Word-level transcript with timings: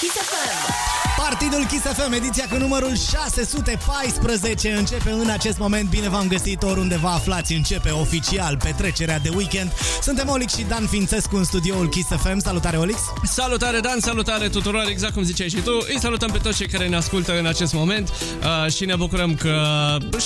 Kiss 0.00 0.16
FM. 0.16 0.93
Partidul 1.28 1.66
Kiss 1.66 1.82
FM, 1.82 2.12
ediția 2.12 2.46
cu 2.50 2.56
numărul 2.56 2.96
614 2.96 4.70
începe 4.70 5.10
în 5.10 5.28
acest 5.30 5.58
moment. 5.58 5.88
Bine 5.88 6.08
v-am 6.08 6.28
găsit 6.28 6.62
oriunde 6.62 6.96
vă 6.96 7.08
aflați. 7.08 7.52
Începe 7.54 7.90
oficial 7.90 8.56
petrecerea 8.62 9.18
de 9.18 9.28
weekend. 9.34 9.72
Suntem 10.02 10.28
Olix 10.28 10.56
și 10.56 10.64
Dan 10.68 10.86
Fințescu 10.86 11.36
în 11.36 11.44
studioul 11.44 11.88
Kiss 11.88 12.08
FM. 12.08 12.38
Salutare, 12.38 12.76
Olix! 12.76 12.98
Salutare 13.22 13.80
Dan, 13.80 14.00
salutare 14.00 14.48
tuturor, 14.48 14.84
exact 14.88 15.12
cum 15.12 15.22
ziceai 15.22 15.48
și 15.48 15.56
tu. 15.56 15.70
Îi 15.88 15.98
salutăm 16.00 16.30
pe 16.30 16.38
toți 16.38 16.56
cei 16.56 16.66
care 16.66 16.88
ne 16.88 16.96
ascultă 16.96 17.38
în 17.38 17.46
acest 17.46 17.72
moment 17.72 18.08
uh, 18.08 18.72
și 18.72 18.84
ne 18.84 18.96
bucurăm 18.96 19.34
că 19.34 19.56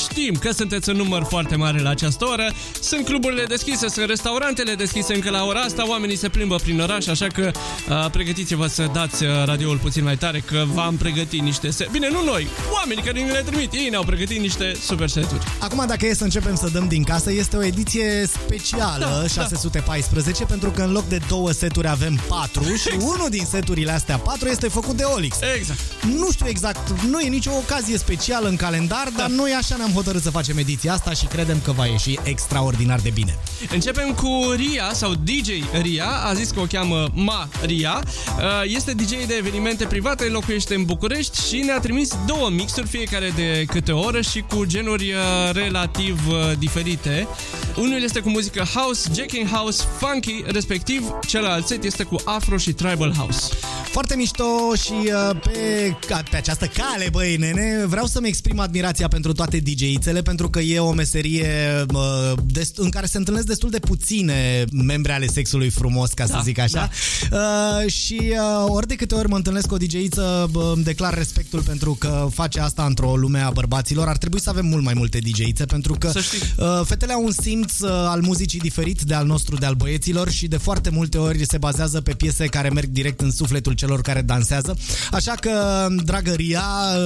știm 0.05 0.35
că 0.35 0.51
sunteți 0.51 0.89
în 0.89 0.96
număr 0.96 1.25
foarte 1.29 1.57
mare 1.57 1.80
la 1.80 1.91
această 1.91 2.25
oră. 2.25 2.53
Sunt 2.80 3.05
cluburile 3.05 3.45
deschise, 3.45 3.89
sunt 3.89 4.09
restaurantele 4.09 4.75
deschise 4.75 5.15
încă 5.15 5.30
la 5.30 5.45
ora 5.45 5.61
asta, 5.61 5.89
oamenii 5.89 6.17
se 6.17 6.29
plimbă 6.29 6.57
prin 6.57 6.80
oraș, 6.80 7.07
așa 7.07 7.26
că 7.26 7.50
uh, 7.89 8.11
pregătiți-vă 8.11 8.67
să 8.67 8.89
dați 8.93 9.25
uh, 9.25 9.30
radioul 9.44 9.79
puțin 9.79 10.04
mai 10.04 10.17
tare, 10.17 10.39
că 10.39 10.64
v-am 10.75 10.88
pregătit 10.97 11.41
niște 11.41 11.71
set. 11.71 11.91
Bine, 11.91 12.09
nu 12.11 12.25
noi, 12.25 12.47
oamenii 12.73 13.03
care 13.03 13.21
ne 13.21 13.33
le 13.33 13.43
trimit, 13.47 13.73
ei 13.73 13.89
ne-au 13.91 14.05
pregătit 14.05 14.41
niște 14.41 14.77
super 14.87 15.09
seturi. 15.09 15.45
Acum, 15.59 15.85
dacă 15.87 16.07
e 16.07 16.14
să 16.14 16.25
începem 16.25 16.55
să 16.57 16.69
dăm 16.73 16.89
din 16.89 17.03
casă, 17.03 17.33
este 17.33 17.57
o 17.57 17.64
ediție 17.64 18.27
specială, 18.27 19.21
Da, 19.23 19.27
614, 19.43 20.45
pentru 20.45 20.71
că 20.71 20.83
în 20.83 20.93
loc 20.93 21.09
de 21.09 21.21
două 21.29 21.51
seturi 21.51 21.89
avem 21.89 22.21
patru 22.29 22.75
și 22.75 22.89
unul 22.99 23.27
din 23.31 23.45
seturile 23.51 23.93
astea 23.93 24.17
patru 24.17 24.49
este 24.49 24.69
făcut 24.69 24.97
de 24.97 25.03
Olix. 25.03 25.37
Exact. 25.57 25.79
Nu 26.17 26.31
știu 26.33 26.47
exact, 26.49 26.91
nu 27.00 27.21
e 27.21 27.29
nicio 27.29 27.50
ocazie 27.64 27.99
specială 27.99 28.49
în 28.49 28.57
calendar, 28.57 29.09
dar 29.17 29.29
noi 29.29 29.50
așa 29.50 29.77
ne-am 29.77 29.91
hotărât 29.93 30.23
să 30.23 30.31
facem 30.31 30.59
ediția 30.59 30.93
asta 30.93 31.13
și 31.13 31.25
credem 31.27 31.61
că 31.64 31.73
va 31.73 31.86
ieși 31.86 32.19
extraordinar 32.23 33.00
de 33.00 33.11
bine. 33.11 33.39
Începem 33.73 34.12
cu 34.14 34.53
Ria 34.56 34.91
sau 34.92 35.14
DJ 35.14 35.48
Ria, 35.83 36.06
a 36.25 36.34
zis 36.34 36.50
că 36.50 36.61
o 36.61 36.64
cheamă 36.64 37.09
Ma 37.12 37.48
Ria. 37.64 38.02
Uh, 38.39 38.45
Este 38.64 38.92
DJ 38.92 39.11
de 39.27 39.34
evenimente 39.39 39.84
private, 39.84 40.25
locuiește 40.25 40.75
în 40.78 40.84
București 40.84 41.48
și 41.48 41.56
ne-a 41.58 41.78
trimis 41.80 42.08
două 42.26 42.50
mixuri, 42.50 42.86
fiecare 42.86 43.32
de 43.36 43.64
câte 43.66 43.92
o 43.92 43.98
oră 44.00 44.20
și 44.20 44.40
cu 44.40 44.64
genuri 44.64 45.12
uh, 45.12 45.52
relativ 45.52 46.20
uh, 46.28 46.58
diferite. 46.58 47.28
Unul 47.76 48.02
este 48.02 48.20
cu 48.20 48.28
muzică 48.28 48.62
house, 48.74 49.10
jacking 49.14 49.48
house, 49.48 49.84
funky, 49.98 50.42
respectiv 50.46 51.02
celălalt 51.26 51.66
set 51.66 51.84
este 51.84 52.02
cu 52.02 52.16
afro 52.24 52.56
și 52.56 52.72
tribal 52.72 53.12
house. 53.16 53.48
Foarte 53.90 54.16
mișto 54.16 54.44
și 54.84 54.92
uh, 54.92 55.36
pe, 55.42 55.96
ca- 56.06 56.22
pe 56.30 56.36
această 56.36 56.66
cale, 56.66 57.08
băi, 57.12 57.36
nene, 57.36 57.84
vreau 57.86 58.06
să-mi 58.06 58.28
exprim 58.28 58.58
admirația 58.58 59.08
pentru 59.08 59.32
toate 59.32 59.56
DJ-țele, 59.58 60.22
pentru 60.22 60.50
că 60.50 60.58
e 60.60 60.78
o 60.78 60.92
meserie 60.92 61.84
uh, 61.94 62.32
dest- 62.58 62.76
în 62.76 62.90
care 62.90 63.06
se 63.06 63.16
întâlnesc 63.18 63.46
destul 63.46 63.70
de 63.70 63.78
puține 63.78 64.64
membre 64.72 65.12
ale 65.12 65.26
sexului 65.26 65.70
frumos, 65.70 66.10
ca 66.12 66.24
să 66.26 66.32
Da, 66.32 66.40
zic 66.40 66.58
așa. 66.58 66.90
Uh, 67.32 67.90
și 67.90 68.20
uh, 68.30 68.64
ori 68.66 68.86
de 68.86 68.94
câte 68.94 69.14
ori 69.14 69.28
mă 69.28 69.36
întâlnesc 69.36 69.66
cu 69.66 69.74
o 69.74 69.76
DJ-ță, 69.76 70.48
bă, 70.50 70.67
îmi 70.74 70.84
declar 70.84 71.14
respectul 71.14 71.62
pentru 71.62 71.97
că 71.98 72.28
face 72.34 72.61
asta 72.61 72.84
într-o 72.84 73.16
lume 73.16 73.38
a 73.41 73.50
bărbaților. 73.50 74.08
Ar 74.08 74.16
trebui 74.16 74.41
să 74.41 74.50
avem 74.50 74.66
mult 74.66 74.84
mai 74.84 74.94
multe 74.97 75.19
DJ-țe, 75.19 75.64
pentru 75.64 75.92
că 75.98 76.11
Să 76.11 76.20
știi. 76.20 76.38
uh, 76.56 76.80
fetele 76.84 77.12
au 77.12 77.24
un 77.24 77.33
simț 77.33 77.80
uh, 77.80 77.91
al 77.91 78.20
muzicii 78.20 78.58
diferit 78.61 79.00
de 79.02 79.14
al 79.14 79.27
nostru, 79.27 79.56
de 79.56 79.66
al 79.66 79.74
băieților 79.74 80.30
și 80.30 80.46
de 80.46 80.56
foarte 80.56 80.91
multe 80.91 81.19
ori 81.19 81.46
se 81.46 81.58
bazează 81.58 82.00
pe 82.00 82.12
piese 82.14 82.46
care 82.46 82.69
merg 82.69 82.89
direct 82.89 83.20
în 83.20 83.30
sufletul 83.30 83.72
celor 83.72 84.00
care 84.00 84.22
dansează. 84.22 84.77
Așa 85.12 85.33
că, 85.33 85.86
dragă 86.05 86.30
Ria, 86.33 86.62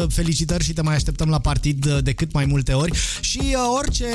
felicitări 0.09 0.65
și 0.65 0.73
te 0.73 0.83
mai 0.83 0.95
așteptăm 0.95 1.29
la 1.29 1.39
partid 1.39 1.87
uh, 1.87 1.99
de 2.03 2.13
cât 2.13 2.33
mai 2.33 2.45
multe 2.45 2.73
ori. 2.73 2.93
Și 3.21 3.39
uh, 3.41 3.55
orice 3.79 4.07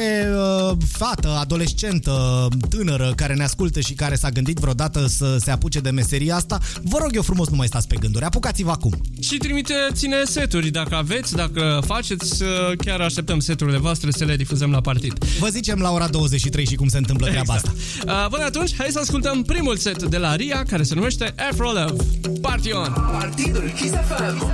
uh, 0.69 0.77
fată, 0.91 1.29
adolescentă, 1.39 2.47
tânără 2.69 3.13
care 3.15 3.33
ne 3.33 3.43
ascultă 3.43 3.79
și 3.79 3.93
care 3.93 4.15
s-a 4.15 4.29
gândit 4.29 4.57
vreodată 4.57 5.07
să 5.07 5.37
se 5.39 5.51
apuce 5.51 5.79
de 5.79 5.89
meseria 5.89 6.35
asta, 6.35 6.59
vă 6.83 6.97
rog 7.01 7.15
eu 7.15 7.21
frumos, 7.21 7.47
nu 7.49 7.55
mai 7.55 7.67
stați 7.67 7.87
pe 7.87 7.95
gânduri. 7.99 8.25
Apucați-vă 8.25 8.71
acum. 8.71 8.93
Și 9.19 9.36
trimiteți-ne 9.37 10.23
seturi 10.23 10.69
dacă 10.69 10.95
aveți, 10.95 11.35
dacă 11.35 11.79
faceți, 11.85 12.43
uh, 12.43 12.49
chiar 12.85 12.99
așteptăm 12.99 13.39
seturile 13.39 13.77
voastre 13.77 14.11
să 14.11 14.25
le 14.25 14.35
difuzăm 14.35 14.71
la 14.71 14.81
partid. 14.81 15.25
Vă 15.39 15.47
zicem 15.47 15.79
la 15.79 15.91
ora 15.91 16.07
23 16.07 16.65
și 16.65 16.75
cum 16.75 16.87
se 16.87 16.97
întâmplă 16.97 17.27
treaba 17.27 17.53
asta. 17.53 17.73
Uh, 18.05 18.27
Până 18.29 18.43
atunci, 18.43 18.75
hai 18.77 18.87
să 18.89 18.99
ascultăm 18.99 19.43
primul 19.43 19.77
set 19.77 20.03
de 20.03 20.17
la 20.17 20.35
Ria, 20.35 20.63
care 20.63 20.83
se 20.83 20.95
numește 20.95 21.33
Afro 21.51 21.71
Love. 21.71 22.03
Party 22.41 22.71
on! 22.71 22.93
Partidul 23.11 23.71
Kiss 23.75 23.93
FM. 23.93 24.45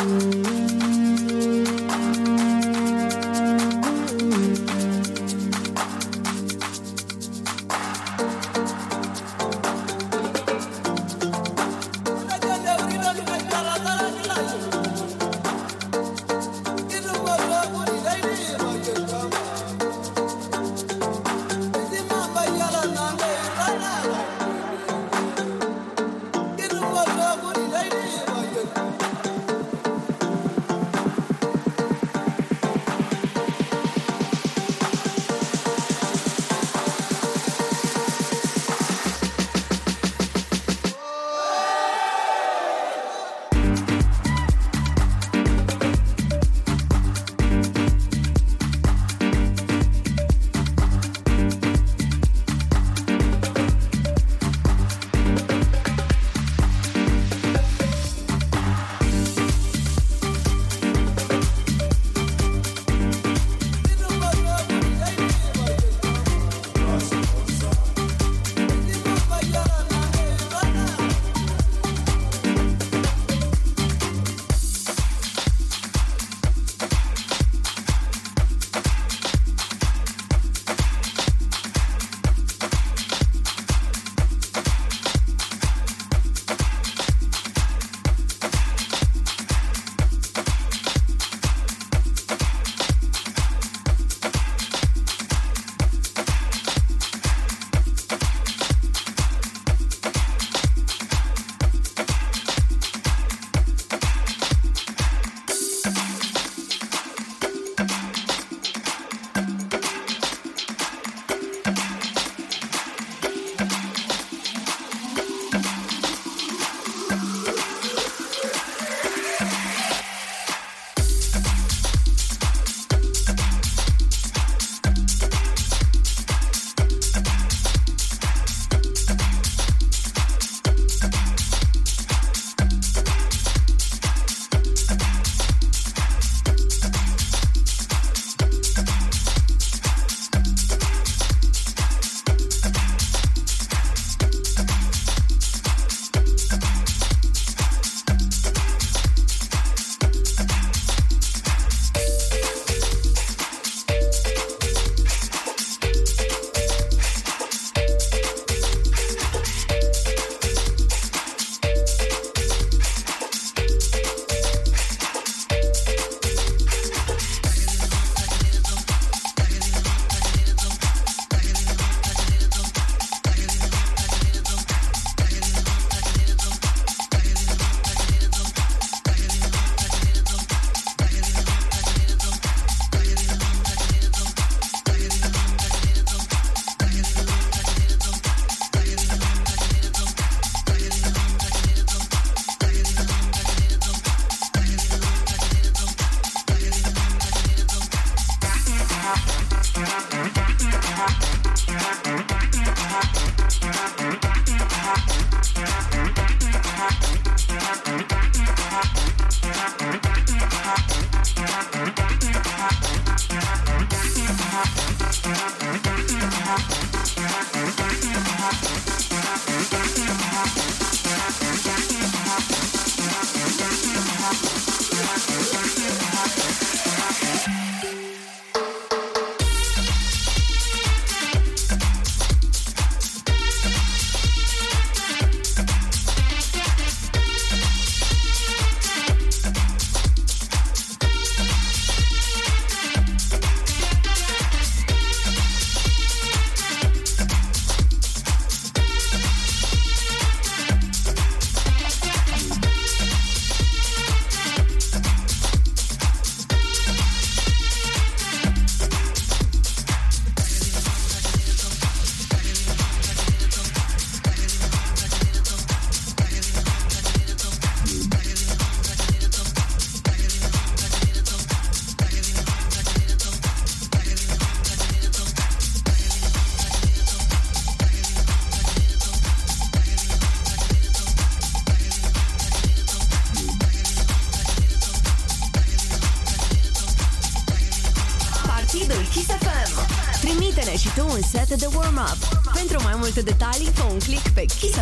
Partidul 0.00 0.69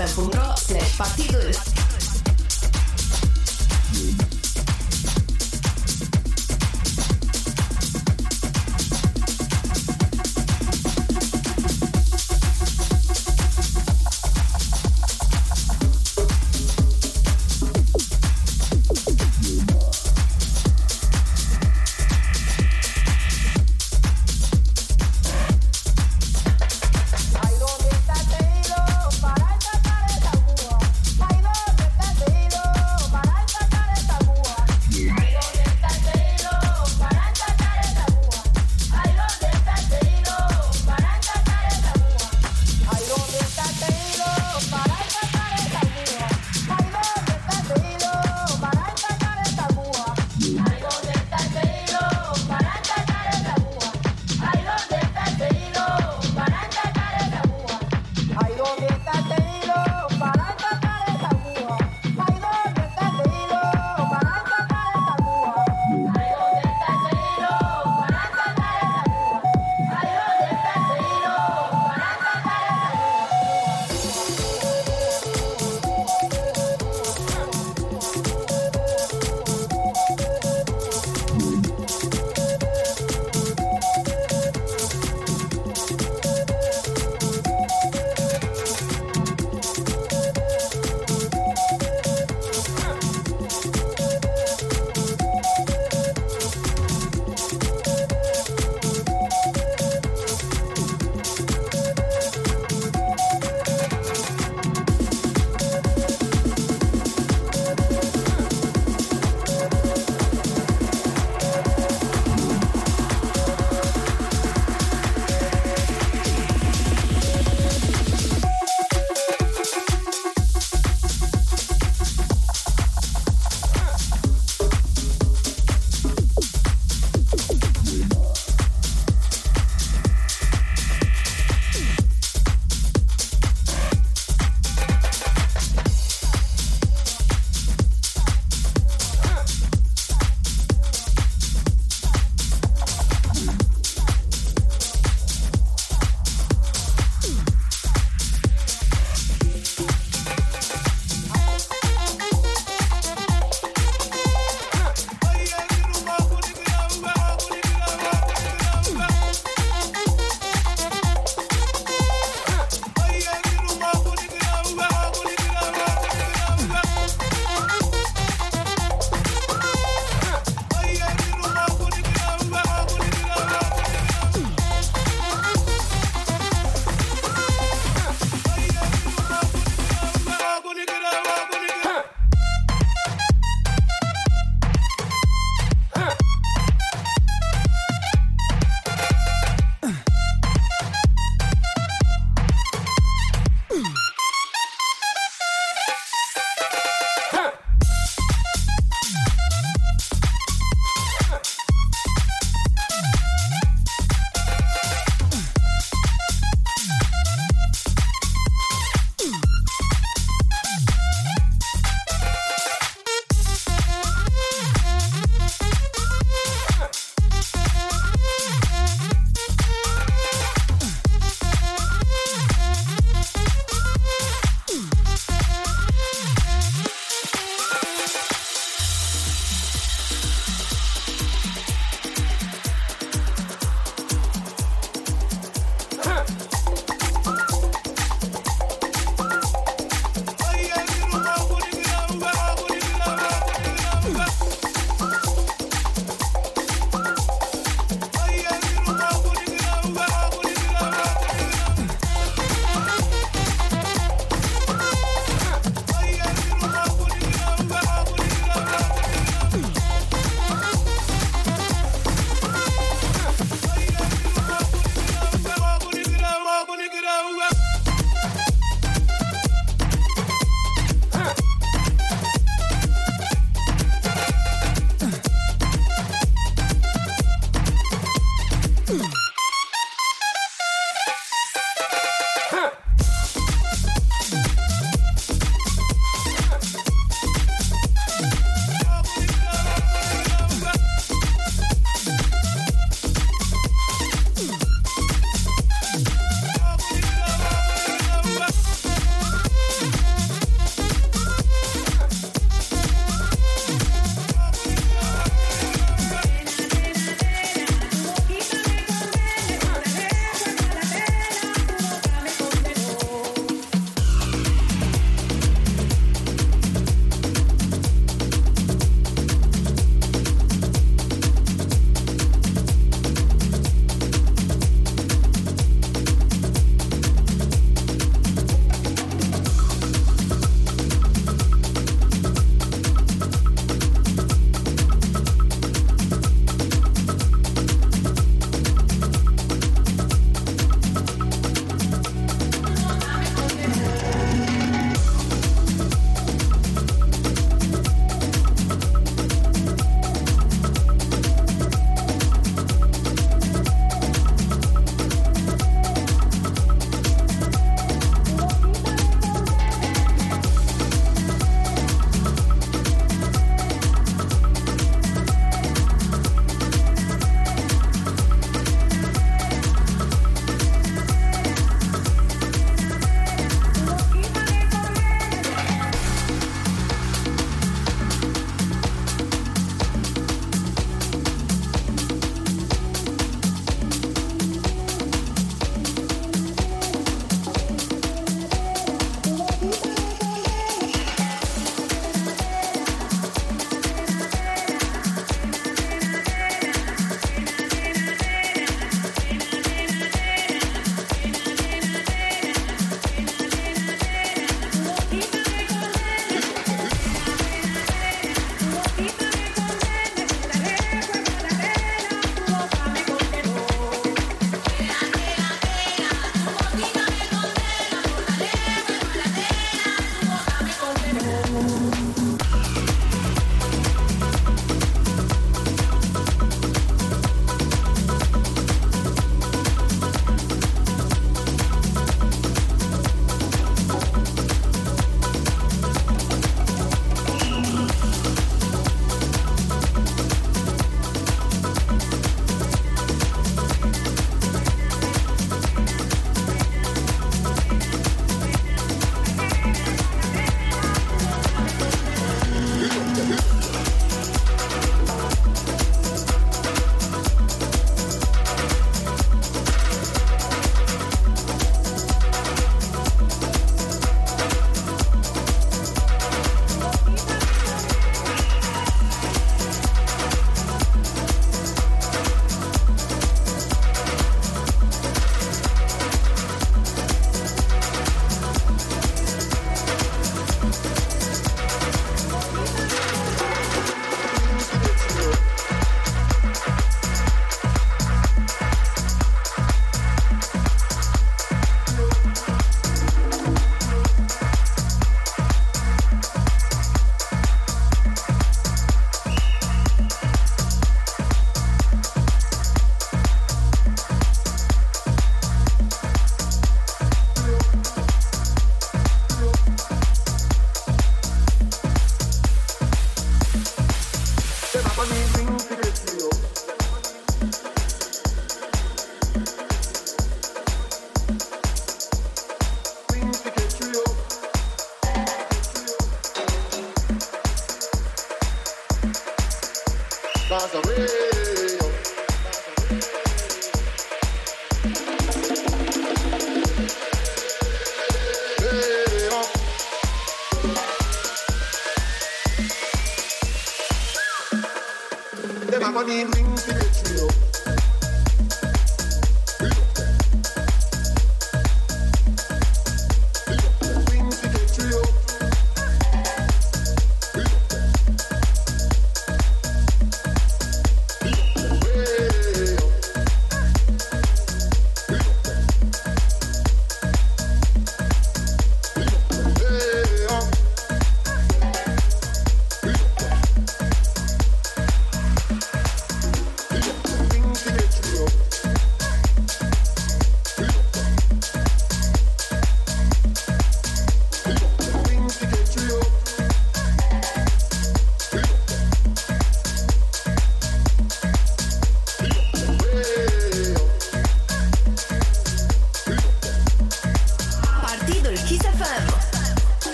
pe 0.00 0.39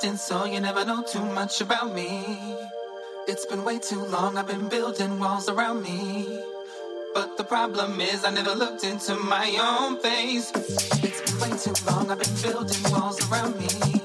disgusting, 0.00 0.16
so 0.16 0.44
you 0.44 0.60
never 0.60 0.84
know 0.84 1.02
too 1.02 1.24
much 1.24 1.60
about 1.60 1.94
me. 1.94 2.36
It's 3.28 3.46
been 3.46 3.64
way 3.64 3.78
too 3.78 4.04
long, 4.06 4.36
I've 4.36 4.46
been 4.46 4.68
building 4.68 5.18
walls 5.18 5.48
around 5.48 5.82
me. 5.82 6.42
But 7.14 7.36
the 7.36 7.44
problem 7.44 8.00
is, 8.00 8.24
I 8.24 8.30
never 8.30 8.54
looked 8.54 8.84
into 8.84 9.14
my 9.16 9.48
own 9.60 9.98
face. 10.00 10.52
It's 11.02 11.20
been 11.30 11.40
way 11.40 11.58
too 11.58 11.74
long, 11.90 12.10
I've 12.10 12.18
been 12.18 12.52
building 12.52 12.92
walls 12.92 13.18
around 13.30 13.58
me. 13.58 13.99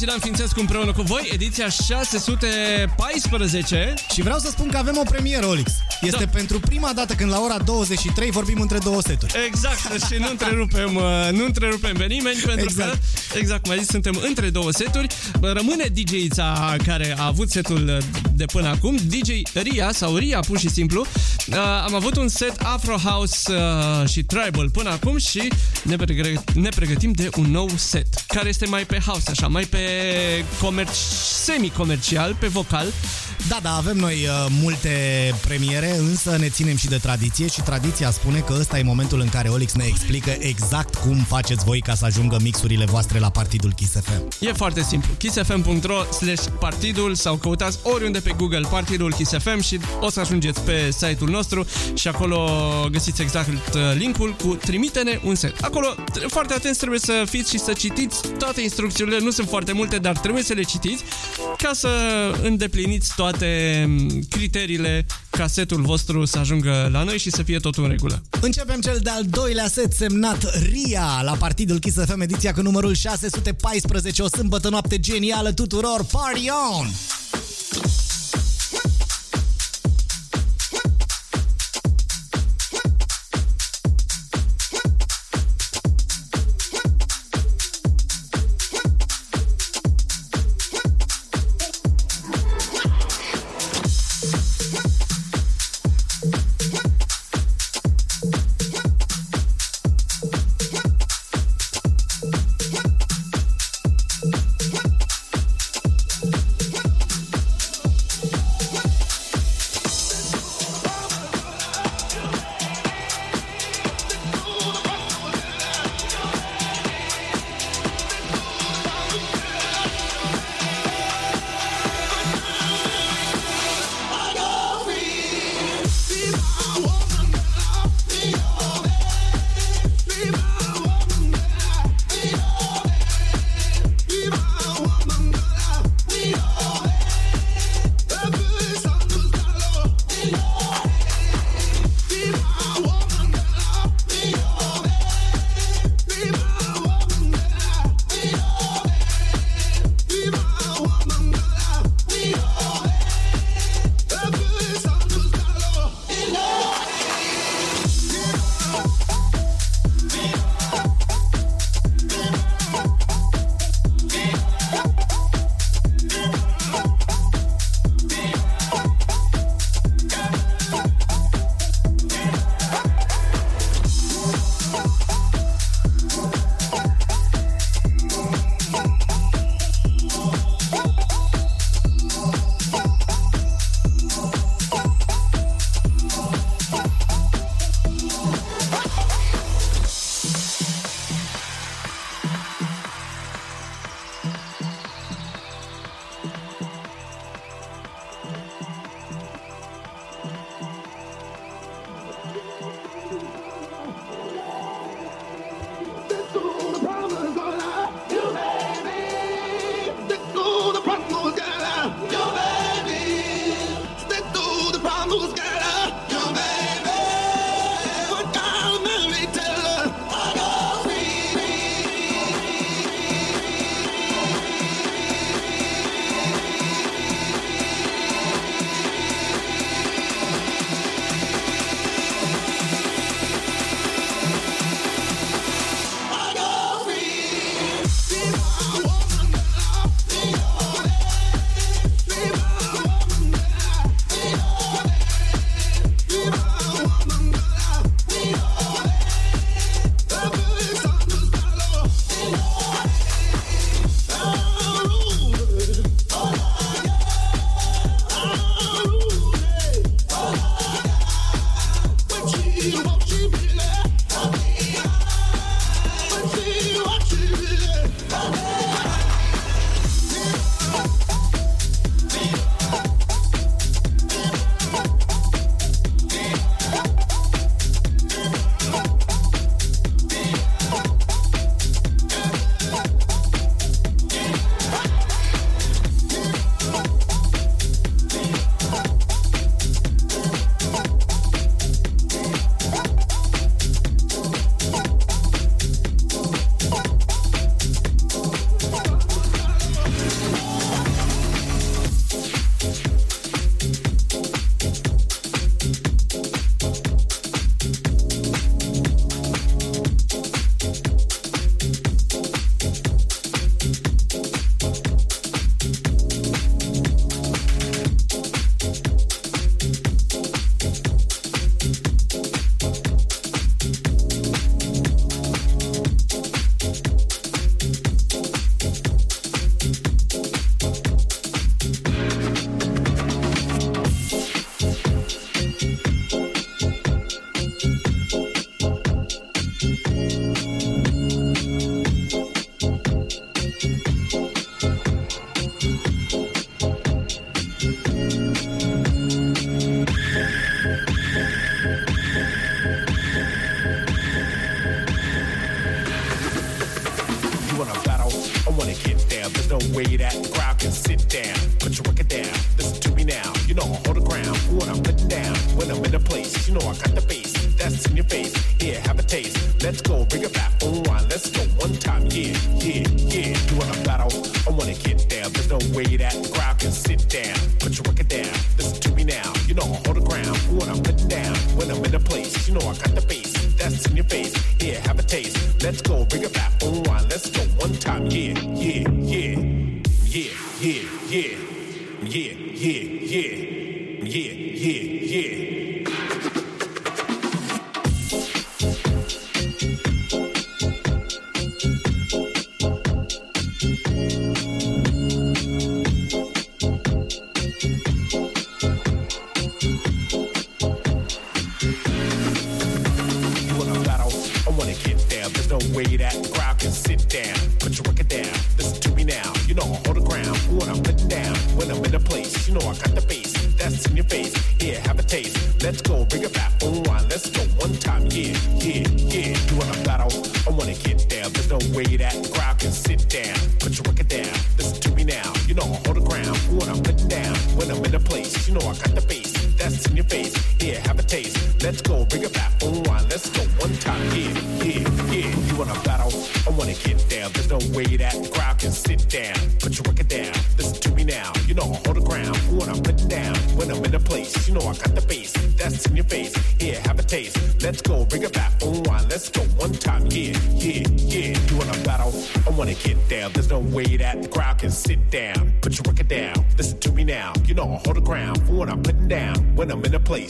și 0.00 0.04
Dan 0.04 0.18
Fințescu 0.20 0.60
împreună 0.60 0.92
cu 0.92 1.02
voi, 1.02 1.28
ediția 1.32 1.68
614. 1.68 3.94
Și 4.12 4.22
vreau 4.22 4.38
să 4.38 4.48
spun 4.50 4.68
că 4.68 4.76
avem 4.76 4.96
o 4.98 5.02
premieră, 5.10 5.46
Olix. 5.46 5.70
Este 6.00 6.24
Da. 6.24 6.30
pentru 6.32 6.60
prima 6.60 6.92
dată 6.94 7.14
când 7.14 7.30
la 7.30 7.40
ora 7.40 7.58
23 7.58 8.30
vorbim 8.30 8.60
între 8.60 8.78
două 8.78 9.00
seturi. 9.02 9.32
Exact, 9.46 10.04
și 10.12 10.18
nu 10.18 10.26
întrerupem, 10.30 10.94
uh, 10.94 11.28
nu 11.32 11.44
întrerupem 11.44 11.94
pe 11.96 12.04
nimeni, 12.04 12.36
pentru 12.46 12.64
Exact. 12.64 12.98
că, 13.32 13.38
exact 13.38 13.62
cum 13.62 13.70
ai 13.70 13.78
zis, 13.78 13.86
suntem 13.88 14.20
între 14.26 14.50
două 14.50 14.70
seturi. 14.70 15.06
Rămâne 15.40 15.84
DJ-ița 15.92 16.76
care 16.86 17.14
a 17.18 17.26
avut 17.26 17.50
setul 17.50 17.98
de 18.32 18.44
până 18.44 18.68
acum, 18.68 18.96
DJ 19.06 19.28
Ria 19.52 19.90
sau 19.92 20.16
Ria, 20.16 20.40
pur 20.40 20.58
și 20.58 20.68
simplu. 20.68 21.06
Uh, 21.48 21.56
Am 21.86 21.94
avut 21.94 22.16
un 22.16 22.28
set 22.28 22.60
Afro 22.62 22.96
House 22.96 23.52
uh, 23.52 24.08
și 24.08 24.22
Tribal 24.22 24.70
până 24.70 24.90
acum 24.90 25.18
și 25.18 25.48
ne, 25.84 25.96
pregă- 25.96 26.42
ne 26.54 26.68
pregătim 26.68 27.12
de 27.12 27.28
un 27.36 27.50
nou 27.50 27.68
set, 27.76 28.06
care 28.26 28.48
este 28.48 28.66
mai 28.66 28.84
pe 28.84 28.98
house, 29.06 29.30
așa, 29.30 29.48
mai 29.48 29.64
pe 29.64 29.78
comerci, 30.60 30.94
semi-comercial, 31.44 32.36
pe 32.38 32.46
vocal. 32.46 32.86
Da, 33.50 33.58
da, 33.62 33.76
avem 33.76 33.96
noi 33.96 34.14
uh, 34.14 34.46
multe 34.62 34.90
premiere, 35.46 35.96
însă 35.96 36.36
ne 36.38 36.48
ținem 36.48 36.76
și 36.76 36.86
de 36.86 36.96
tradiție 36.96 37.46
și 37.48 37.60
tradiția 37.60 38.10
spune 38.10 38.38
că 38.38 38.56
ăsta 38.60 38.78
e 38.78 38.82
momentul 38.82 39.20
în 39.20 39.28
care 39.28 39.48
Olix 39.48 39.72
ne 39.72 39.84
explică 39.86 40.30
exact 40.38 40.94
cum 40.94 41.16
faceți 41.16 41.64
voi 41.64 41.80
ca 41.80 41.94
să 41.94 42.04
ajungă 42.04 42.38
mixurile 42.42 42.84
voastre 42.84 43.18
la 43.18 43.30
partidul 43.30 43.72
Kiss 43.72 43.92
FM. 43.92 44.28
E 44.40 44.52
foarte 44.52 44.82
simplu. 44.82 45.14
kissfm.ro 45.18 46.02
slash 46.02 46.42
partidul 46.60 47.14
sau 47.14 47.36
căutați 47.36 47.78
oriunde 47.82 48.18
pe 48.20 48.34
Google 48.36 48.66
partidul 48.70 49.12
Kiss 49.12 49.32
FM 49.38 49.60
și 49.60 49.80
o 50.00 50.10
să 50.10 50.20
ajungeți 50.20 50.60
pe 50.60 50.90
site-ul 50.90 51.30
nostru 51.30 51.66
și 51.94 52.08
acolo 52.08 52.50
găsiți 52.90 53.22
exact 53.22 53.74
uh, 53.74 53.80
linkul 53.94 54.34
cu 54.42 54.54
trimite-ne 54.54 55.20
un 55.24 55.34
set. 55.34 55.60
Acolo, 55.60 55.94
t- 55.94 56.26
foarte 56.26 56.54
atenți, 56.54 56.78
trebuie 56.78 56.98
să 57.00 57.24
fiți 57.28 57.50
și 57.50 57.58
să 57.58 57.72
citiți 57.72 58.28
toate 58.38 58.60
instrucțiunile, 58.60 59.18
nu 59.20 59.30
sunt 59.30 59.48
foarte 59.48 59.72
multe, 59.72 59.98
dar 59.98 60.18
trebuie 60.18 60.42
să 60.42 60.52
le 60.52 60.62
citiți 60.62 61.04
ca 61.70 61.76
să 61.76 61.88
îndepliniți 62.42 63.14
toate 63.16 63.84
mm, 63.88 64.22
criteriile 64.28 65.06
ca 65.30 65.46
setul 65.46 65.82
vostru 65.82 66.24
să 66.24 66.38
ajungă 66.38 66.88
la 66.92 67.02
noi 67.02 67.18
și 67.18 67.30
să 67.30 67.42
fie 67.42 67.58
totul 67.58 67.82
în 67.84 67.90
regulă. 67.90 68.22
Începem 68.40 68.80
cel 68.80 68.98
de-al 69.02 69.24
doilea 69.24 69.68
set 69.68 69.92
semnat 69.92 70.62
Ria 70.70 71.20
la 71.22 71.32
partidul 71.32 71.78
Kiss 71.78 72.04
FM 72.04 72.20
ediția 72.20 72.52
cu 72.52 72.62
numărul 72.62 72.94
614, 72.94 74.22
o 74.22 74.28
sâmbătă 74.28 74.68
noapte 74.68 74.98
genială 74.98 75.52
tuturor, 75.52 76.04
party 76.04 76.48
on! 76.78 76.86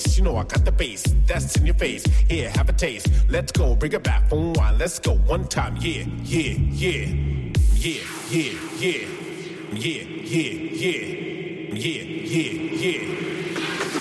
place. 0.01 0.19
You 0.19 0.25
know 0.25 0.37
I 0.37 0.45
got 0.45 0.65
the 0.65 0.73
bass 0.73 1.05
that's 1.27 1.57
in 1.57 1.67
your 1.67 1.75
face. 1.75 2.05
Here, 2.29 2.51
have 2.51 2.69
a 2.69 2.73
taste. 2.73 3.09
Let's 3.29 3.53
go, 3.53 3.75
bring 3.75 3.93
it 3.93 4.03
back 4.03 4.25
on 4.33 4.53
wine. 4.55 4.79
Let's 4.79 4.99
go 4.99 5.15
one 5.15 5.47
time. 5.47 5.77
Yeah, 5.81 6.05
yeah, 6.23 6.57
yeah, 6.71 7.07
yeah, 7.75 8.03
yeah, 8.31 8.53
yeah, 8.79 9.07
yeah, 9.73 10.03
yeah, 10.23 10.53
yeah, 10.73 11.01
yeah, 11.73 12.03
yeah, 12.25 12.53
yeah. 12.83 14.00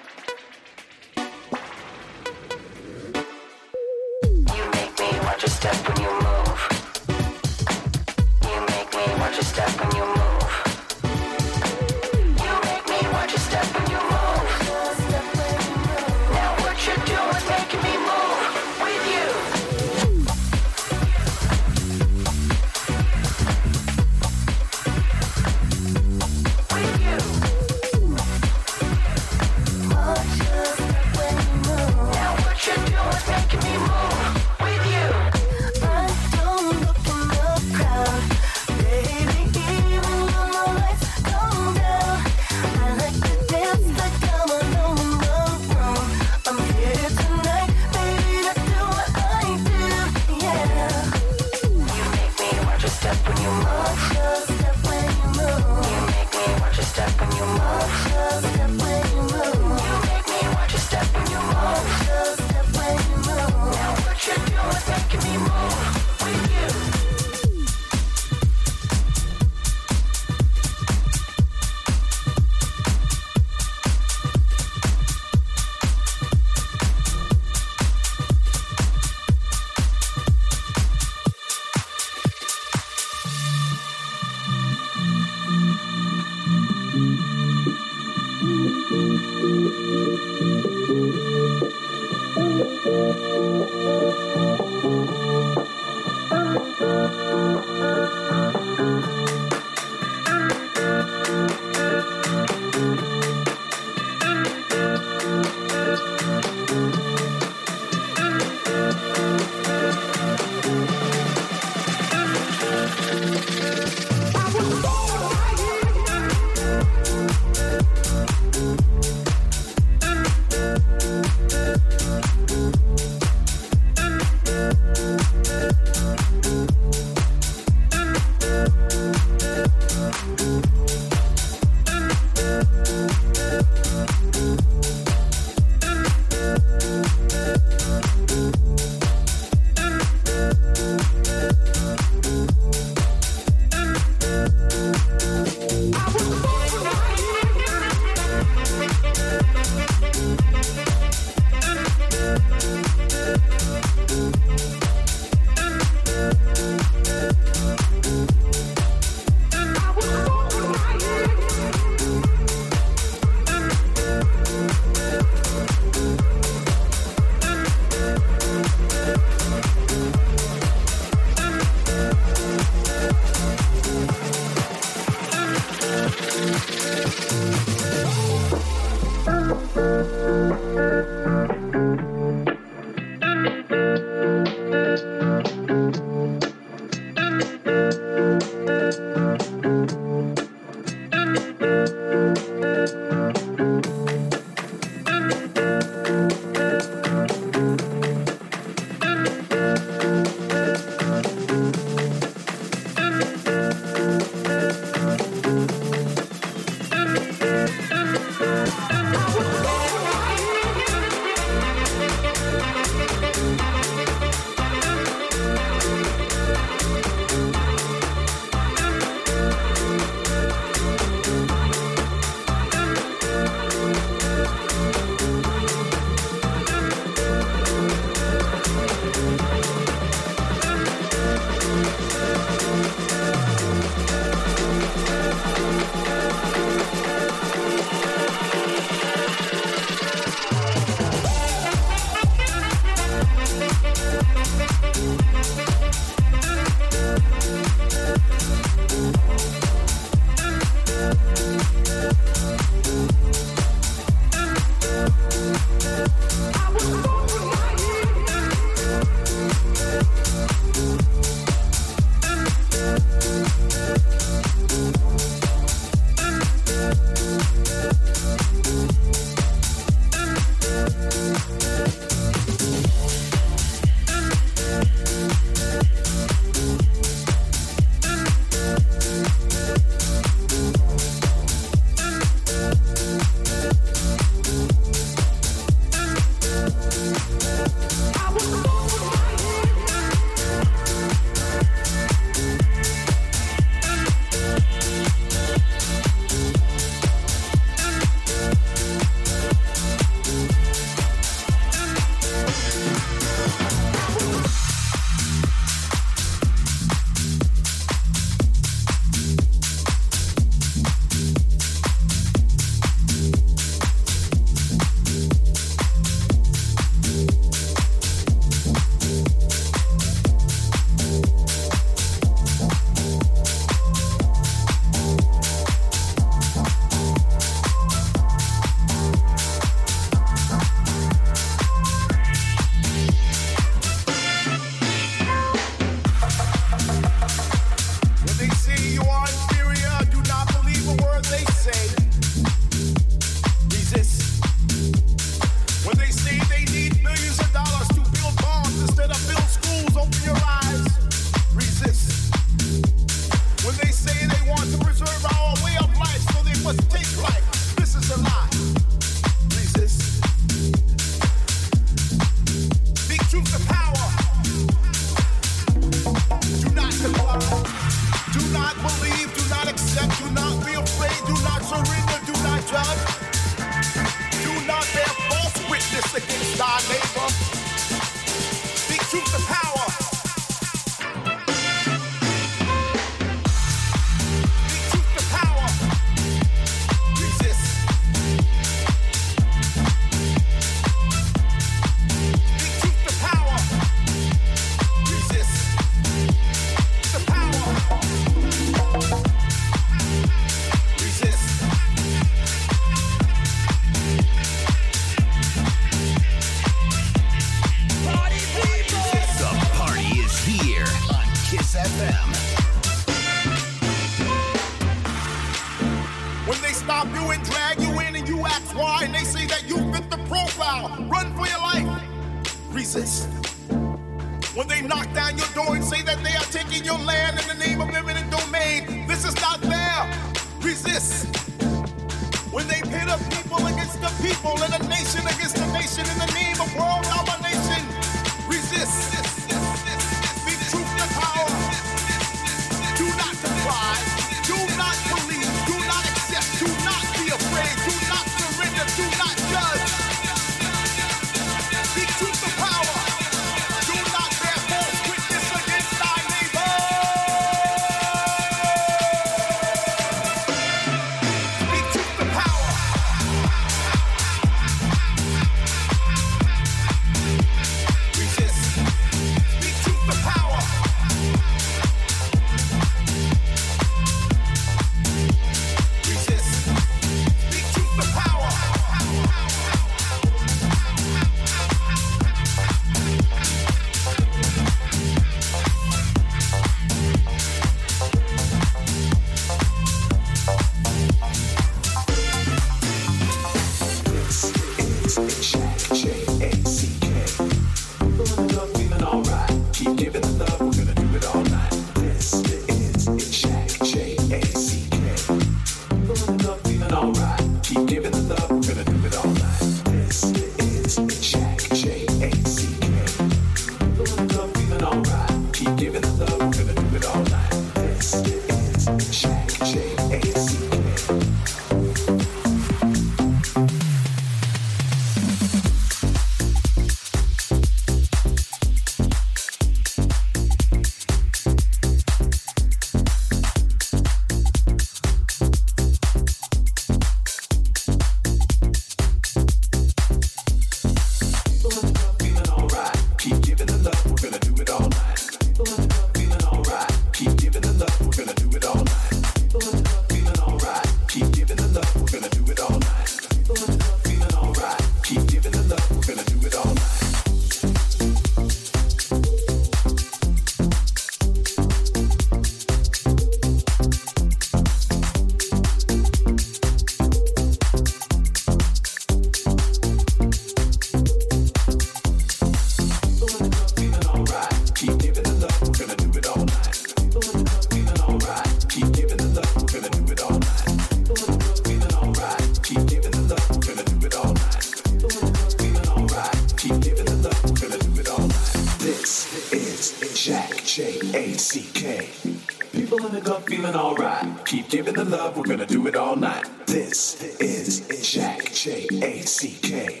feeling 593.58 593.74
alright. 593.74 594.46
Keep 594.46 594.68
giving 594.68 594.94
the 594.94 595.04
love, 595.04 595.36
we're 595.36 595.42
gonna 595.42 595.66
do 595.66 595.88
it 595.88 595.96
all 595.96 596.14
night. 596.14 596.44
This 596.66 597.20
is 597.40 597.80
Jack, 598.08 598.52
J 598.52 598.86
A 599.02 599.22
C 599.22 599.58
K. 599.60 600.00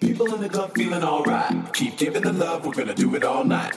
People 0.00 0.34
in 0.34 0.40
the 0.40 0.48
club 0.48 0.72
feeling 0.74 1.04
alright. 1.04 1.72
Keep 1.74 1.96
giving 1.96 2.22
the 2.22 2.32
love, 2.32 2.66
we're 2.66 2.72
gonna 2.72 2.94
do 2.94 3.14
it 3.14 3.22
all 3.22 3.44
night. 3.44 3.76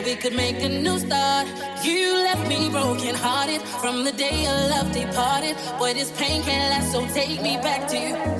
thought 0.00 0.06
we 0.06 0.16
could 0.16 0.34
make 0.34 0.62
a 0.62 0.68
new 0.68 0.98
start. 0.98 1.46
You 1.82 2.14
left 2.14 2.48
me 2.48 2.68
broken 2.70 3.14
hearted 3.14 3.60
from 3.62 4.04
the 4.04 4.12
day 4.12 4.42
your 4.42 4.52
love 4.52 4.92
departed. 4.92 5.56
Boy, 5.78 5.94
this 5.94 6.10
pain 6.12 6.42
can't 6.42 6.70
last, 6.70 6.92
so 6.92 7.06
take 7.08 7.42
me 7.42 7.56
back 7.56 7.88
to 7.88 7.96
you. 7.96 8.39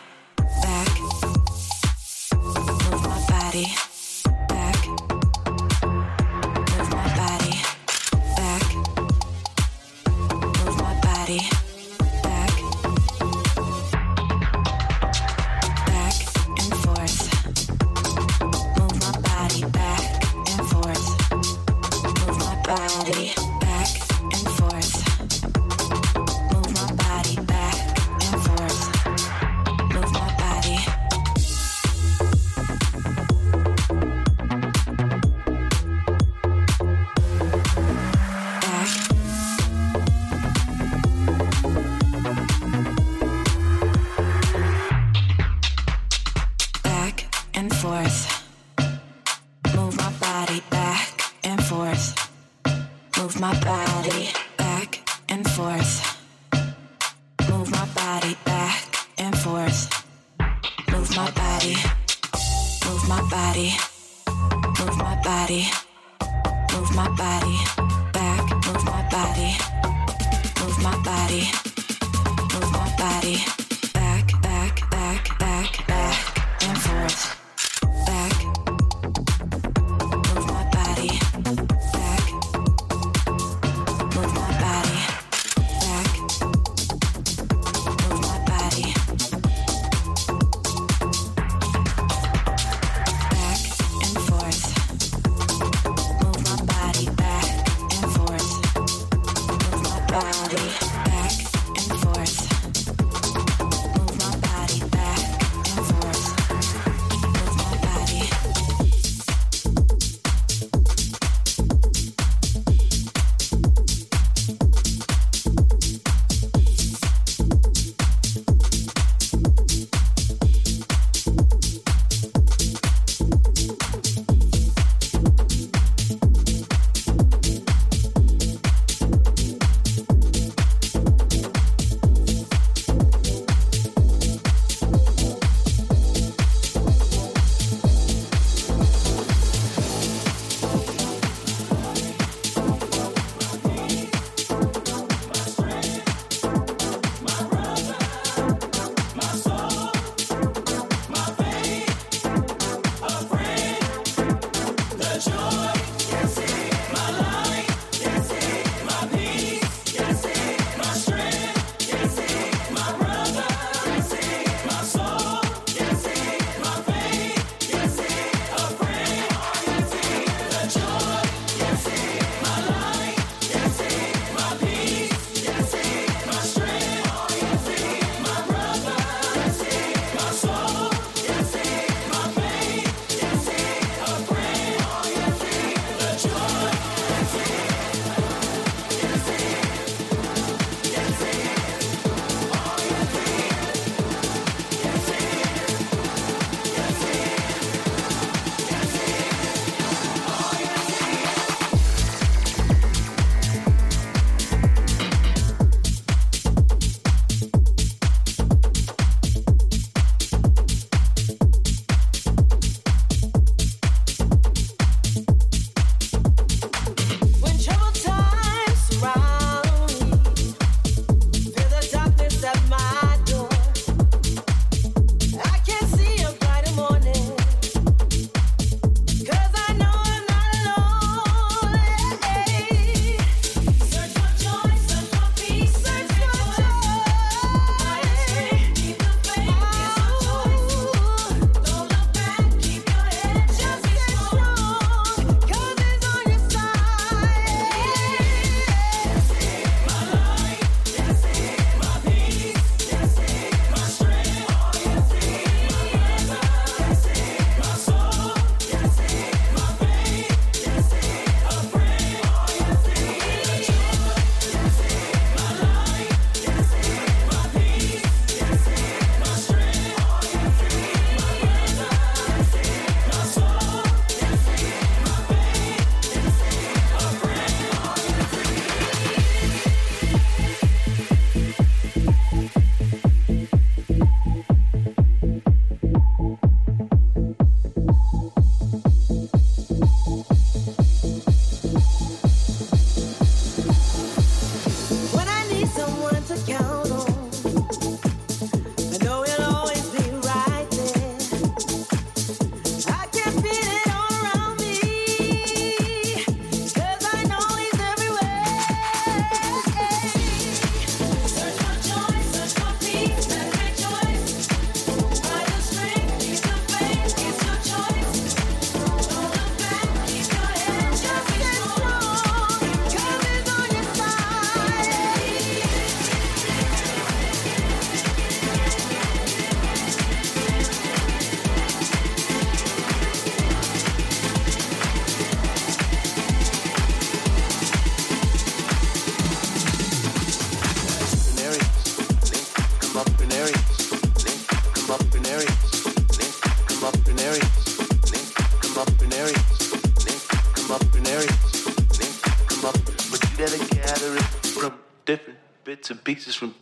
Jesus 356.21 356.35
from 356.35 356.60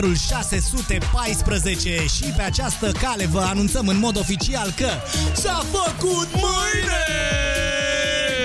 numărul 0.00 0.16
614 0.28 2.04
și 2.16 2.32
pe 2.36 2.42
această 2.42 2.92
cale 3.00 3.26
vă 3.26 3.40
anunțăm 3.40 3.88
în 3.88 3.98
mod 3.98 4.18
oficial 4.18 4.72
că 4.76 4.88
s-a 5.32 5.64
făcut 5.72 6.28
mâine! 6.32 7.04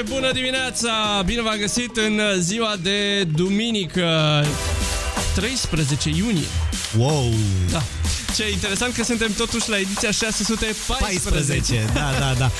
Bună 0.09 0.31
dimineața! 0.31 1.21
Bine 1.25 1.41
v-am 1.41 1.57
găsit 1.59 1.97
în 1.97 2.21
ziua 2.39 2.75
de 2.81 3.23
duminică, 3.23 4.45
13 5.35 6.09
iunie. 6.09 6.47
Wow! 6.97 7.29
Da. 7.71 7.81
Ce 8.35 8.51
interesant 8.51 8.93
că 8.93 9.03
suntem 9.03 9.33
totuși 9.37 9.69
la 9.69 9.77
ediția 9.77 10.11
614. 10.11 11.29
14, 11.29 11.89
da, 11.93 12.11
da, 12.19 12.33
da. 12.37 12.51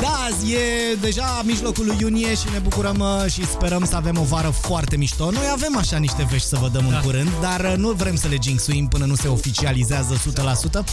Da, 0.00 0.26
azi 0.30 0.52
e 0.52 0.94
deja 1.00 1.42
mijlocul 1.44 1.86
lui 1.86 1.96
iunie 2.00 2.34
și 2.34 2.44
ne 2.52 2.58
bucurăm 2.58 2.98
uh, 2.98 3.30
și 3.32 3.46
sperăm 3.46 3.84
să 3.84 3.96
avem 3.96 4.18
o 4.18 4.22
vară 4.22 4.48
foarte 4.60 4.96
mișto. 4.96 5.30
Noi 5.30 5.48
avem 5.52 5.76
așa 5.76 5.96
niște 5.96 6.26
vești 6.30 6.48
să 6.48 6.56
vă 6.60 6.68
dăm 6.68 6.86
da. 6.90 6.96
în 6.96 7.02
curând, 7.02 7.30
dar 7.40 7.60
uh, 7.60 7.74
nu 7.76 7.90
vrem 7.90 8.16
să 8.16 8.28
le 8.28 8.36
jinxuim 8.42 8.88
până 8.88 9.04
nu 9.04 9.14
se 9.14 9.28
oficializează 9.28 10.14
100%. 10.14 10.20
Uh, 10.40 10.84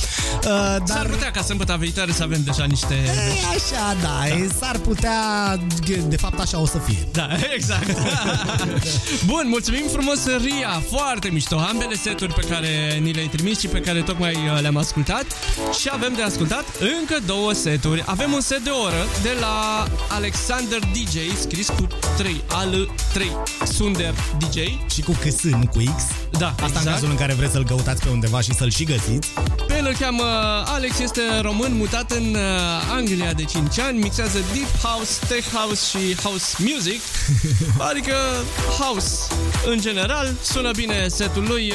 S-ar 0.43 0.81
dar 0.85 1.05
putea 1.05 1.31
ca 1.31 1.41
sâmbătă 1.41 1.75
viitoare 1.79 2.11
să 2.11 2.23
avem 2.23 2.43
deja 2.43 2.65
niște 2.65 2.93
e, 2.93 3.11
vești. 3.27 3.45
așa, 3.45 3.97
da, 4.01 4.27
e, 4.27 4.49
s-ar 4.59 4.77
putea, 4.77 5.19
de 6.07 6.17
fapt 6.17 6.39
așa 6.39 6.59
o 6.59 6.65
să 6.65 6.77
fie. 6.85 7.07
Da, 7.11 7.27
exact. 7.57 7.97
Bun, 9.31 9.43
mulțumim 9.45 9.85
frumos, 9.91 10.25
Ria. 10.25 10.83
Foarte 10.91 11.29
mișto. 11.29 11.57
Ambele 11.57 11.95
seturi 11.95 12.33
pe 12.33 12.41
care 12.49 12.99
ni 13.01 13.11
le-ai 13.11 13.27
trimis 13.27 13.59
și 13.59 13.67
pe 13.67 13.79
care 13.79 14.01
tocmai 14.01 14.33
uh, 14.33 14.61
le-am 14.61 14.77
ascultat. 14.77 15.25
Și 15.79 15.89
avem 15.91 16.13
de 16.15 16.21
ascultat 16.21 16.65
încă 16.99 17.21
două 17.25 17.53
seturi. 17.53 18.03
Avem 18.05 18.31
un 18.33 18.41
set 18.41 18.63
de 18.63 18.69
o 18.69 18.87
oră 18.97 19.07
de 19.21 19.37
la 19.39 19.87
Alexander 20.09 20.79
DJ, 20.79 21.39
scris 21.39 21.67
cu 21.67 21.87
3, 22.17 22.43
al 22.47 22.89
3, 23.13 23.31
Sunder 23.65 24.13
DJ. 24.37 24.57
Și 24.93 25.01
cu 25.01 25.11
KS, 25.11 25.43
nu 25.43 25.67
cu 25.67 25.77
X. 25.95 26.03
Da, 26.39 26.47
Asta 26.47 26.65
exact. 26.65 26.85
în 26.85 26.91
cazul 26.91 27.09
în 27.09 27.15
care 27.15 27.33
vreți 27.33 27.51
să-l 27.51 27.65
căutați 27.65 28.03
pe 28.03 28.09
undeva 28.09 28.41
și 28.41 28.53
să-l 28.53 28.69
și 28.69 28.83
găsiți. 28.83 29.29
Pe 29.77 29.83
el 29.83 29.89
îl 29.89 29.97
cheamă 29.99 30.23
Alex, 30.65 30.99
este 30.99 31.21
român, 31.41 31.73
mutat 31.75 32.11
în 32.11 32.35
uh, 32.35 32.95
Anglia 32.95 33.33
de 33.33 33.43
5 33.43 33.79
ani, 33.79 33.99
mixează 33.99 34.39
deep 34.53 34.81
house, 34.81 35.19
tech 35.27 35.53
house 35.53 35.97
și 35.97 36.15
house 36.15 36.55
music, 36.59 37.01
adică 37.89 38.13
house 38.79 39.27
în 39.65 39.79
general. 39.79 40.33
Sună 40.41 40.71
bine 40.71 41.07
setul 41.07 41.43
lui. 41.47 41.73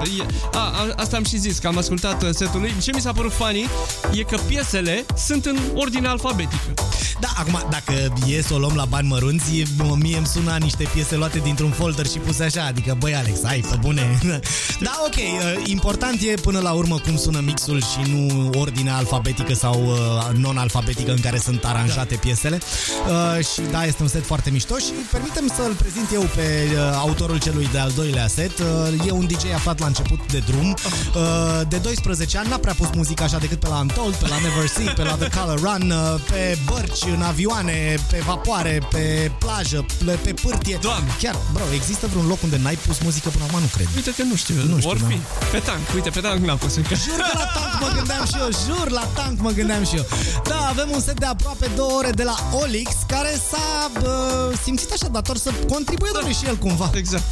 Uh, 0.00 0.18
e, 0.18 0.26
a, 0.52 0.58
a, 0.58 0.92
asta 0.96 1.16
am 1.16 1.24
și 1.24 1.36
zis, 1.36 1.58
că 1.58 1.66
am 1.66 1.76
ascultat 1.76 2.22
uh, 2.22 2.28
setul 2.32 2.60
lui. 2.60 2.74
Ce 2.82 2.90
mi 2.94 3.00
s-a 3.00 3.12
părut 3.12 3.32
funny 3.32 3.68
e 4.12 4.22
că 4.22 4.38
piesele 4.48 5.04
sunt 5.16 5.44
în 5.46 5.58
ordine 5.74 6.08
alfabetică. 6.08 6.74
Da, 7.20 7.28
acum, 7.36 7.66
dacă 7.70 8.12
e 8.26 8.42
să 8.42 8.54
o 8.54 8.58
luăm 8.58 8.74
la 8.74 8.84
bani 8.84 9.08
mărunți, 9.08 9.62
mă- 9.76 9.96
mie 10.00 10.16
îmi 10.16 10.26
sună 10.26 10.56
niște 10.60 10.88
piese 10.92 11.16
luate 11.16 11.38
dintr-un 11.38 11.70
folder 11.70 12.06
și 12.06 12.18
puse 12.18 12.44
așa, 12.44 12.64
adică, 12.64 12.96
băi, 12.98 13.14
Alex, 13.14 13.38
hai, 13.44 13.64
pe 13.70 13.76
bune. 13.80 14.18
da, 14.86 15.00
ok, 15.06 15.14
uh, 15.16 15.62
important 15.64 16.20
e 16.20 16.34
până 16.42 16.58
la 16.58 16.72
urmă 16.72 16.98
cum 17.06 17.16
sună 17.16 17.40
mixul 17.40 17.80
și 17.82 18.10
nu 18.12 18.50
ordinea 18.58 18.96
alfabetică 18.96 19.54
sau 19.54 19.86
uh, 19.86 20.36
non-alfabetică 20.36 21.10
în 21.10 21.20
care 21.20 21.38
sunt 21.38 21.64
aranjate 21.64 22.14
da. 22.14 22.20
piesele. 22.20 22.58
Uh, 22.58 23.44
și 23.44 23.60
da, 23.70 23.84
este 23.84 24.02
un 24.02 24.08
set 24.08 24.24
foarte 24.24 24.50
mișto 24.50 24.76
și 24.76 24.92
permitem 25.10 25.52
să-l 25.56 25.72
prezint 25.72 26.08
eu 26.12 26.20
pe 26.20 26.68
uh, 26.72 26.78
autorul 26.98 27.38
celui 27.38 27.68
de-al 27.72 27.92
doilea 27.94 28.26
set. 28.26 28.58
Uh, 28.58 29.06
e 29.06 29.10
un 29.10 29.26
DJ 29.26 29.44
aflat 29.54 29.78
la 29.80 29.86
început 29.86 30.32
de 30.32 30.42
drum. 30.46 30.68
Uh, 31.14 31.60
de 31.68 31.76
12 31.76 32.38
ani 32.38 32.48
n-a 32.48 32.56
prea 32.58 32.74
pus 32.74 32.88
muzică 32.94 33.22
așa 33.22 33.38
decât 33.38 33.58
pe 33.60 33.68
la 33.68 33.78
Untold, 33.78 34.14
pe 34.14 34.28
la 34.28 34.36
Never 34.42 34.66
See, 34.68 34.92
pe 34.96 35.02
la 35.02 35.14
The 35.14 35.28
Color 35.38 35.58
Run, 35.60 35.90
uh, 35.90 36.20
pe 36.30 36.58
bărci, 36.64 37.04
în 37.14 37.22
avioane, 37.22 37.96
pe 38.10 38.22
vapoare, 38.26 38.82
pe 38.90 39.30
plajă, 39.38 39.86
pe, 40.04 40.18
pe 40.22 40.32
pârtie. 40.42 40.78
Doamne! 40.80 41.10
Chiar, 41.20 41.36
bro, 41.52 41.62
există 41.74 42.06
vreun 42.06 42.26
loc 42.26 42.42
unde 42.42 42.58
n-ai 42.62 42.78
pus 42.86 42.98
muzică 42.98 43.28
până 43.28 43.44
acum? 43.48 43.60
Nu 43.60 43.66
cred. 43.66 43.88
Uite 43.96 44.12
că 44.16 44.22
nu 44.22 44.36
știu, 44.36 44.54
Nu 44.54 44.78
știu, 44.78 44.90
ori 44.90 45.00
da. 45.00 45.06
fi. 45.06 45.18
Pe 45.50 45.58
tank, 45.58 45.84
uite, 45.94 46.10
pe 46.10 46.20
tank 46.20 46.44
n-am 46.44 46.58
pus 46.58 46.76
încă. 46.76 46.94
Jur 47.04 47.16
că 47.16 47.38
la 47.38 47.44
tank 47.44 47.80
mă 47.80 47.90
gândeam 47.94 48.24
și 48.26 48.34
eu, 48.38 48.48
jur, 48.66 48.90
la 48.90 49.04
tank 49.14 49.40
mă 49.40 49.50
gândeam 49.50 49.84
și 49.84 49.96
eu. 49.96 50.04
Da, 50.44 50.66
avem 50.68 50.88
un 50.92 51.00
set 51.00 51.18
de 51.18 51.26
aproape 51.26 51.70
două 51.76 51.92
ore 51.92 52.10
de 52.10 52.22
la 52.22 52.36
Olix, 52.62 52.90
care 53.06 53.40
s-a 53.50 53.90
uh, 54.02 54.58
simțit 54.62 54.92
așa 54.92 55.08
dator 55.08 55.36
să 55.36 55.50
contribuie 55.70 56.10
da. 56.22 56.28
și 56.28 56.46
el 56.46 56.56
cumva. 56.56 56.90
Exact. 56.94 57.24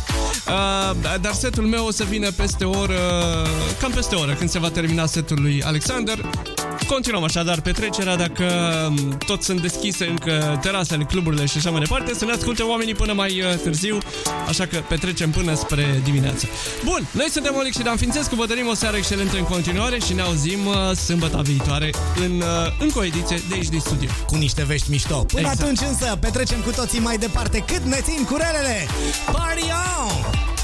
Uh, 0.46 1.20
dar 1.20 1.32
setul 1.32 1.64
meu 1.64 1.86
o 1.86 1.90
să 1.90 2.04
vină 2.04 2.30
peste 2.30 2.64
o 2.64 2.78
oră, 2.78 2.98
cam 3.80 3.90
peste 3.90 4.14
o 4.14 4.20
oră, 4.20 4.32
când 4.32 4.50
se 4.50 4.58
va 4.58 4.70
termina 4.70 5.06
setul 5.06 5.38
lui 5.40 5.62
Alexander. 5.62 6.18
Continuăm 6.86 7.22
așadar 7.22 7.60
petrecerea 7.60 8.16
dacă 8.16 8.44
um, 8.88 9.18
tot 9.26 9.42
sunt 9.42 9.60
deschise 9.60 10.06
încă 10.06 10.58
terasele, 10.62 11.04
cluburile 11.04 11.46
și 11.46 11.56
așa 11.56 11.70
mai 11.70 11.80
departe, 11.80 12.14
să 12.14 12.24
ne 12.24 12.32
asculte 12.32 12.62
oamenii 12.62 12.94
până 12.94 13.12
mai 13.12 13.40
uh, 13.40 13.58
târziu, 13.62 13.98
așa 14.48 14.66
că 14.66 14.82
petrecem 14.88 15.30
până 15.30 15.54
spre 15.54 16.00
dimineață. 16.04 16.46
Bun, 16.84 17.06
noi 17.10 17.26
suntem 17.30 17.54
Olic 17.56 17.72
și 17.72 17.82
Dan 17.82 17.96
Fințescu, 17.96 18.34
vă 18.34 18.46
dorim 18.46 18.66
o 18.68 18.74
seară 18.74 18.96
excelentă 18.96 19.36
în 19.36 19.44
continuare 19.54 19.98
și 19.98 20.12
ne 20.12 20.20
auzim 20.20 20.66
uh, 20.66 20.96
sâmbătă 20.96 21.40
viitoare 21.44 21.90
în 22.16 22.40
uh, 22.40 22.46
încă 22.78 22.98
o 22.98 23.04
ediție 23.04 23.42
de 23.48 23.54
aici 23.54 23.68
din 23.68 23.80
studio. 23.80 24.08
Cu 24.26 24.36
niște 24.36 24.64
vești 24.64 24.90
mișto. 24.90 25.14
Până 25.14 25.40
Exact. 25.40 25.60
atunci 25.60 25.80
însă, 25.88 26.16
petrecem 26.20 26.60
cu 26.60 26.70
toții 26.70 26.98
mai 26.98 27.16
departe 27.18 27.58
cât 27.66 27.82
ne 27.82 28.00
țin 28.02 28.24
curelele. 28.24 28.86
Party 29.32 29.62
on! 29.62 30.63